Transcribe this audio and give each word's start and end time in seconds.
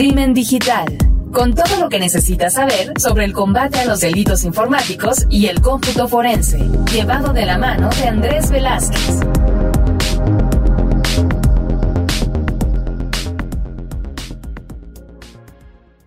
Crimen 0.00 0.32
Digital, 0.32 0.96
con 1.30 1.52
todo 1.52 1.78
lo 1.78 1.90
que 1.90 1.98
necesitas 1.98 2.54
saber 2.54 2.94
sobre 2.98 3.26
el 3.26 3.34
combate 3.34 3.80
a 3.80 3.84
los 3.84 4.00
delitos 4.00 4.44
informáticos 4.44 5.26
y 5.28 5.44
el 5.44 5.60
cómputo 5.60 6.08
forense, 6.08 6.58
llevado 6.90 7.34
de 7.34 7.44
la 7.44 7.58
mano 7.58 7.90
de 7.90 8.08
Andrés 8.08 8.50
Velázquez. 8.50 9.20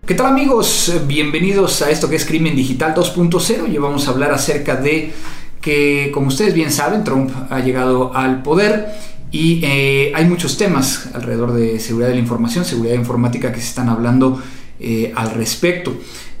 ¿Qué 0.04 0.14
tal 0.16 0.26
amigos? 0.26 0.92
Bienvenidos 1.06 1.80
a 1.82 1.90
esto 1.90 2.10
que 2.10 2.16
es 2.16 2.24
Crimen 2.24 2.56
Digital 2.56 2.96
2.0 2.96 3.72
y 3.72 3.78
vamos 3.78 4.08
a 4.08 4.10
hablar 4.10 4.32
acerca 4.32 4.74
de 4.74 5.12
que, 5.60 6.10
como 6.12 6.26
ustedes 6.26 6.52
bien 6.52 6.72
saben, 6.72 7.04
Trump 7.04 7.30
ha 7.48 7.60
llegado 7.60 8.12
al 8.12 8.42
poder 8.42 9.13
y 9.34 9.58
eh, 9.64 10.12
hay 10.14 10.26
muchos 10.26 10.56
temas 10.56 11.08
alrededor 11.12 11.54
de 11.54 11.80
seguridad 11.80 12.10
de 12.10 12.14
la 12.14 12.20
información, 12.20 12.64
seguridad 12.64 12.94
informática 12.94 13.50
que 13.50 13.58
se 13.58 13.66
están 13.66 13.88
hablando 13.88 14.40
eh, 14.78 15.12
al 15.16 15.32
respecto. 15.32 15.92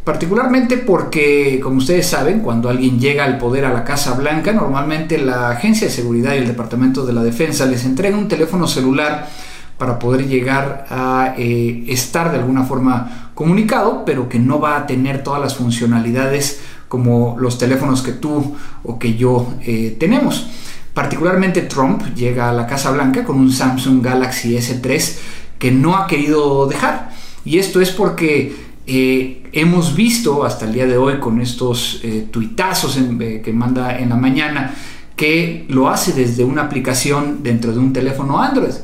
Particularmente 0.04 0.76
porque, 0.76 1.58
como 1.60 1.78
ustedes 1.78 2.06
saben, 2.06 2.38
cuando 2.38 2.68
alguien 2.68 3.00
llega 3.00 3.24
al 3.24 3.36
poder 3.36 3.64
a 3.64 3.72
la 3.72 3.82
Casa 3.82 4.14
Blanca, 4.14 4.52
normalmente 4.52 5.18
la 5.18 5.50
Agencia 5.50 5.88
de 5.88 5.92
Seguridad 5.92 6.34
y 6.34 6.38
el 6.38 6.46
Departamento 6.46 7.04
de 7.04 7.14
la 7.14 7.24
Defensa 7.24 7.66
les 7.66 7.84
entrega 7.84 8.16
un 8.16 8.28
teléfono 8.28 8.68
celular 8.68 9.28
para 9.76 9.98
poder 9.98 10.28
llegar 10.28 10.86
a 10.88 11.34
eh, 11.36 11.86
estar 11.88 12.30
de 12.30 12.38
alguna 12.38 12.62
forma 12.62 13.32
comunicado, 13.34 14.04
pero 14.04 14.28
que 14.28 14.38
no 14.38 14.60
va 14.60 14.76
a 14.76 14.86
tener 14.86 15.24
todas 15.24 15.40
las 15.40 15.56
funcionalidades 15.56 16.60
como 16.86 17.34
los 17.40 17.58
teléfonos 17.58 18.02
que 18.02 18.12
tú 18.12 18.54
o 18.84 19.00
que 19.00 19.16
yo 19.16 19.52
tenemos. 19.98 20.46
Particularmente 20.94 21.62
Trump 21.62 22.14
llega 22.14 22.48
a 22.48 22.52
la 22.52 22.66
Casa 22.66 22.90
Blanca 22.92 23.24
con 23.24 23.36
un 23.36 23.52
Samsung 23.52 24.02
Galaxy 24.02 24.56
S3 24.56 25.18
que 25.58 25.70
no 25.70 25.96
ha 25.96 26.06
querido 26.06 26.66
dejar. 26.66 27.10
Y 27.44 27.58
esto 27.58 27.80
es 27.80 27.90
porque 27.90 28.56
eh, 28.86 29.42
hemos 29.52 29.94
visto 29.94 30.44
hasta 30.44 30.64
el 30.64 30.72
día 30.72 30.86
de 30.86 30.96
hoy 30.96 31.18
con 31.18 31.40
estos 31.40 32.00
tuitazos 32.30 32.98
que 33.44 33.52
manda 33.52 33.98
en 33.98 34.08
la 34.08 34.16
mañana 34.16 34.74
que 35.16 35.66
lo 35.68 35.88
hace 35.88 36.12
desde 36.12 36.44
una 36.44 36.62
aplicación 36.62 37.42
dentro 37.42 37.72
de 37.72 37.78
un 37.78 37.92
teléfono 37.92 38.40
Android 38.40 38.74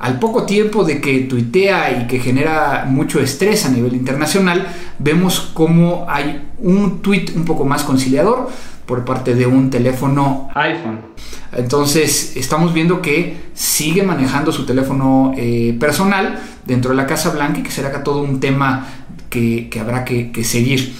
al 0.00 0.18
poco 0.18 0.44
tiempo 0.44 0.82
de 0.82 0.98
que 0.98 1.20
tuitea 1.20 2.02
y 2.02 2.06
que 2.06 2.18
genera 2.18 2.86
mucho 2.88 3.20
estrés 3.20 3.66
a 3.66 3.68
nivel 3.68 3.92
internacional, 3.94 4.66
vemos 4.98 5.50
cómo 5.52 6.06
hay 6.08 6.48
un 6.58 7.02
tweet 7.02 7.26
un 7.36 7.44
poco 7.44 7.66
más 7.66 7.84
conciliador 7.84 8.48
por 8.90 9.04
parte 9.04 9.36
de 9.36 9.46
un 9.46 9.70
teléfono 9.70 10.50
iPhone. 10.52 10.98
Entonces 11.52 12.36
estamos 12.36 12.74
viendo 12.74 13.00
que 13.00 13.36
sigue 13.54 14.02
manejando 14.02 14.50
su 14.50 14.66
teléfono 14.66 15.32
eh, 15.36 15.76
personal 15.78 16.40
dentro 16.66 16.90
de 16.90 16.96
la 16.96 17.06
Casa 17.06 17.30
Blanca 17.30 17.60
y 17.60 17.62
que 17.62 17.70
será 17.70 18.02
todo 18.02 18.20
un 18.20 18.40
tema 18.40 18.88
que, 19.28 19.70
habrá 19.80 20.04
que, 20.04 20.32
que 20.32 20.42
seguir. 20.42 20.96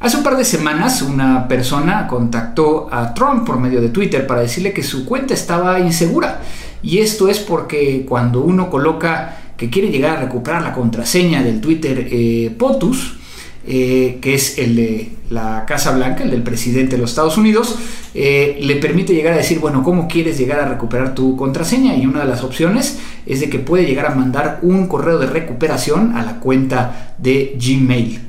Hace 0.00 0.16
un 0.16 0.22
par 0.22 0.38
de 0.38 0.44
semanas 0.46 1.02
una 1.02 1.46
persona 1.48 2.06
contactó 2.06 2.88
a 2.90 3.12
Trump 3.12 3.44
por 3.44 3.60
medio 3.60 3.82
de 3.82 3.90
Twitter 3.90 4.26
para 4.26 4.40
decirle 4.40 4.72
que 4.72 4.82
su 4.82 5.04
cuenta 5.04 5.34
estaba 5.34 5.80
insegura 5.80 6.40
y 6.82 7.00
esto 7.00 7.28
es 7.28 7.40
porque 7.40 8.06
cuando 8.08 8.40
uno 8.40 8.70
coloca 8.70 9.36
que 9.58 9.68
quiere 9.68 9.90
llegar 9.90 10.16
a 10.16 10.20
recuperar 10.22 10.62
la 10.62 10.72
contraseña 10.72 11.42
del 11.42 11.60
Twitter 11.60 12.08
eh, 12.10 12.54
POTUS, 12.56 13.18
eh, 13.66 14.18
que 14.20 14.34
es 14.34 14.58
el 14.58 14.76
de 14.76 15.12
la 15.30 15.64
Casa 15.66 15.92
Blanca, 15.92 16.24
el 16.24 16.30
del 16.30 16.42
presidente 16.42 16.96
de 16.96 17.02
los 17.02 17.10
Estados 17.10 17.36
Unidos, 17.36 17.76
eh, 18.14 18.58
le 18.62 18.76
permite 18.76 19.14
llegar 19.14 19.34
a 19.34 19.36
decir, 19.36 19.58
bueno, 19.58 19.82
¿cómo 19.82 20.08
quieres 20.08 20.38
llegar 20.38 20.60
a 20.60 20.68
recuperar 20.68 21.14
tu 21.14 21.36
contraseña? 21.36 21.94
Y 21.94 22.06
una 22.06 22.20
de 22.20 22.26
las 22.26 22.42
opciones 22.42 22.98
es 23.26 23.40
de 23.40 23.50
que 23.50 23.58
puede 23.58 23.84
llegar 23.84 24.06
a 24.06 24.14
mandar 24.14 24.60
un 24.62 24.86
correo 24.86 25.18
de 25.18 25.26
recuperación 25.26 26.16
a 26.16 26.24
la 26.24 26.40
cuenta 26.40 27.14
de 27.18 27.58
Gmail. 27.60 28.20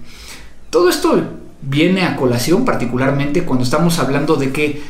Todo 0.69 0.89
esto 0.89 1.21
viene 1.61 2.03
a 2.03 2.15
colación 2.15 2.65
particularmente 2.65 3.43
cuando 3.43 3.63
estamos 3.63 3.97
hablando 3.99 4.35
de 4.35 4.51
que 4.51 4.81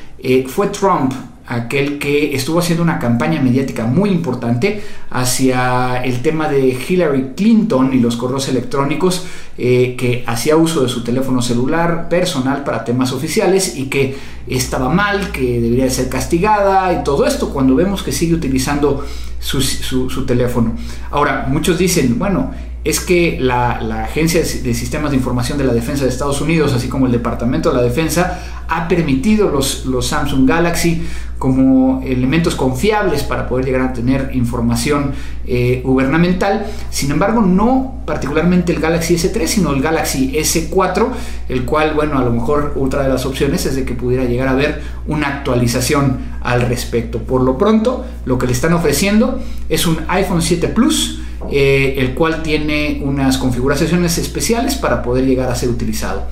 fue 0.47 0.67
Trump 0.67 1.13
aquel 1.49 1.97
que 1.97 2.35
estuvo 2.35 2.59
haciendo 2.59 2.83
una 2.83 2.99
campaña 2.99 3.41
mediática 3.41 3.85
muy 3.85 4.11
importante 4.11 4.83
hacia 5.09 6.03
el 6.03 6.21
tema 6.21 6.47
de 6.47 6.77
Hillary 6.87 7.31
Clinton 7.35 7.91
y 7.93 7.99
los 7.99 8.15
correos 8.15 8.47
electrónicos, 8.47 9.25
eh, 9.57 9.95
que 9.97 10.23
hacía 10.27 10.55
uso 10.55 10.83
de 10.83 10.89
su 10.89 11.03
teléfono 11.03 11.41
celular 11.41 12.07
personal 12.07 12.63
para 12.63 12.85
temas 12.85 13.11
oficiales 13.11 13.75
y 13.75 13.85
que 13.85 14.15
estaba 14.47 14.89
mal, 14.89 15.31
que 15.31 15.59
debería 15.59 15.89
ser 15.89 16.07
castigada 16.07 16.93
y 16.93 17.03
todo 17.03 17.25
esto 17.25 17.49
cuando 17.49 17.75
vemos 17.75 18.03
que 18.03 18.11
sigue 18.11 18.35
utilizando 18.35 19.03
su, 19.39 19.61
su 19.61 20.25
teléfono. 20.25 20.75
Ahora, 21.09 21.47
muchos 21.49 21.79
dicen, 21.79 22.19
bueno, 22.19 22.51
es 22.83 22.99
que 22.99 23.37
la, 23.39 24.03
Agencia 24.03 24.41
de 24.41 24.73
Sistemas 24.73 25.11
de 25.11 25.17
Información 25.17 25.57
de 25.57 25.65
la 25.65 25.73
Defensa 25.73 26.03
de 26.03 26.09
Estados 26.09 26.41
Unidos, 26.41 26.73
así 26.73 26.87
como 26.87 27.05
el 27.05 27.11
Departamento 27.11 27.69
de 27.69 27.75
la 27.75 27.81
Defensa, 27.81 28.39
ha 28.67 28.87
permitido 28.87 29.49
los, 29.49 29.85
los 29.85 30.07
Samsung 30.07 30.47
Galaxy 30.47 31.03
como 31.39 32.01
elementos 32.05 32.55
confiables 32.55 33.23
para 33.23 33.47
poder 33.47 33.65
llegar 33.65 33.81
a 33.81 33.93
tener 33.93 34.31
información 34.33 35.13
eh, 35.47 35.81
gubernamental. 35.83 36.67
Sin 36.89 37.11
embargo, 37.11 37.41
no 37.41 38.01
particularmente 38.05 38.73
el 38.73 38.79
Galaxy 38.79 39.15
S3, 39.15 39.47
sino 39.47 39.73
el 39.73 39.81
Galaxy 39.81 40.33
S4, 40.33 41.07
el 41.47 41.65
cual, 41.65 41.93
bueno, 41.93 42.17
a 42.17 42.23
lo 42.23 42.31
mejor 42.31 42.73
otra 42.77 43.03
de 43.03 43.09
las 43.09 43.25
opciones 43.25 43.65
es 43.65 43.75
de 43.75 43.85
que 43.85 43.93
pudiera 43.93 44.25
llegar 44.25 44.49
a 44.49 44.51
haber 44.51 44.81
una 45.07 45.27
actualización 45.27 46.19
al 46.41 46.61
respecto. 46.61 47.19
Por 47.19 47.41
lo 47.41 47.57
pronto, 47.57 48.05
lo 48.25 48.37
que 48.37 48.45
le 48.45 48.51
están 48.51 48.73
ofreciendo 48.73 49.39
es 49.69 49.87
un 49.87 49.97
iPhone 50.09 50.41
7 50.41 50.67
Plus 50.67 51.21
eh, 51.51 51.95
el 51.97 52.13
cual 52.13 52.43
tiene 52.43 53.01
unas 53.03 53.37
configuraciones 53.37 54.17
especiales 54.17 54.75
para 54.75 55.01
poder 55.01 55.25
llegar 55.25 55.49
a 55.49 55.55
ser 55.55 55.69
utilizado. 55.69 56.23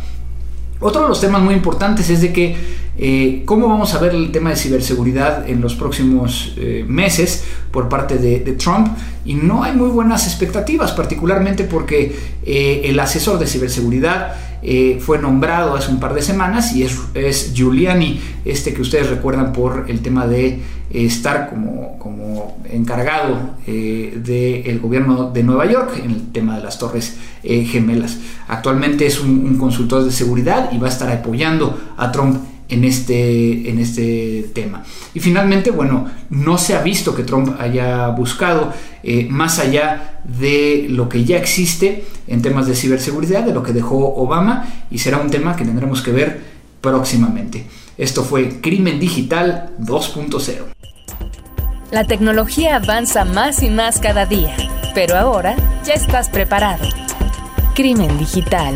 Otro 0.80 1.04
de 1.04 1.10
los 1.10 1.20
temas 1.20 1.42
muy 1.42 1.56
importantes 1.56 2.10
es 2.10 2.22
de 2.22 2.32
que 2.32 2.56
eh, 3.00 3.44
cómo 3.46 3.68
vamos 3.68 3.94
a 3.94 4.00
ver 4.00 4.14
el 4.14 4.32
tema 4.32 4.52
de 4.52 4.56
ciberseguridad 4.56 5.50
en 5.50 5.62
los 5.62 5.76
próximos 5.76 6.54
eh, 6.58 6.86
meses 6.88 7.44
por 7.72 7.90
parte 7.90 8.18
de, 8.18 8.40
Trump 8.54 8.90
y 9.26 9.36
no 9.36 9.64
hay 9.64 9.74
muy 9.74 9.90
buenas 9.90 10.26
expectativas, 10.28 10.92
particularmente 10.92 11.64
porque 11.64 12.16
el 12.46 13.00
asesor 13.00 13.40
de 13.40 13.46
ciberseguridad 13.46 14.36
fue 15.00 15.20
nombrado 15.20 15.76
hace 15.76 15.92
un 15.92 16.00
par 16.00 16.14
de 16.14 16.22
semanas 16.22 16.76
y 16.76 16.84
es, 16.84 17.00
es 17.14 17.54
Giuliani, 17.54 18.20
este 18.44 18.74
que 18.74 18.82
ustedes 18.82 19.10
recuerdan 19.10 19.54
por 19.54 19.86
el 19.88 20.02
tema 20.02 20.28
de 20.28 20.62
estar 20.90 21.50
como, 21.50 21.98
como 22.00 22.58
encargado 22.70 23.38
eh, 23.68 24.20
del 24.24 24.80
gobierno 24.80 25.32
de 25.32 25.44
Nueva 25.44 25.66
York 25.66 26.02
en 26.04 26.12
el 26.12 26.32
tema 26.32 26.58
de 26.58 26.64
las 26.64 26.80
torres 26.80 27.18
eh, 27.44 27.66
gemelas. 27.66 28.18
Actualmente 28.48 29.06
es 29.06 29.20
un, 29.20 29.58
consultor 29.58 30.04
de 30.04 30.12
seguridad 30.12 30.70
y 30.72 30.78
va 30.78 30.88
a 30.88 30.90
estar 30.90 31.12
apoyando 31.12 31.78
a 31.98 32.12
Trump 32.12 32.38
en 32.70 32.84
este, 32.84 33.70
en 33.70 33.80
este 33.80 34.50
tema. 34.54 34.84
Y 35.14 35.20
finalmente, 35.20 35.72
bueno, 35.72 36.10
no 36.30 36.58
se 36.58 36.76
ha 36.76 36.82
visto 36.82 37.16
que 37.16 37.24
Trump 37.24 37.56
haya 37.60 38.08
buscado 38.10 38.74
eh, 39.04 39.28
más 39.30 39.60
allá 39.60 40.20
de 40.24 40.88
lo 40.90 41.08
que 41.10 41.24
ya 41.24 41.38
existe 41.38 42.06
en 42.28 42.42
temas 42.42 42.68
de 42.68 42.76
ciberseguridad, 42.76 43.44
de 43.44 43.54
lo 43.54 43.64
que 43.64 43.74
dejó 43.74 44.16
Obama, 44.16 44.68
y 44.92 45.00
será 45.00 45.18
un 45.18 45.30
tema 45.30 45.56
que 45.56 45.66
tendremos 45.66 46.02
que 46.02 46.12
ver 46.12 46.42
próximamente. 46.82 47.66
Esto 47.98 48.24
fue 48.24 48.62
Crimen 48.62 49.00
Digital 49.00 49.72
2.0. 49.80 50.78
La 51.92 52.06
tecnología 52.06 52.76
avanza 52.76 53.24
más 53.24 53.64
y 53.64 53.70
más 53.70 54.00
cada 54.00 54.26
día, 54.26 54.56
pero 54.94 55.16
ahora 55.16 55.56
ya 55.86 55.94
estás 55.94 56.30
preparado. 56.30 56.86
Crimen 57.76 58.18
Digital. 58.18 58.76